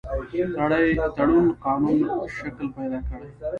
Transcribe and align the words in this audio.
تړون 1.15 1.45
قانوني 1.63 2.03
شکل 2.37 2.67
پیدا 2.75 2.99
کړي. 3.09 3.29